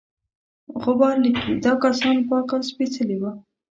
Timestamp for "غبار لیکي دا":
0.81-1.73